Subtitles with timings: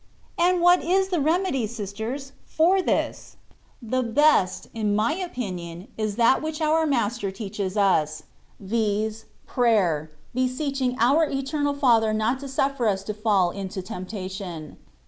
[0.35, 3.37] And what is the remedy, sisters, for this?
[3.83, 8.23] The best, in my opinion, is that which our Master teaches us,
[8.59, 14.77] viz., prayer, beseech ing our Eternal Father not to suflPer us to fall into temptation.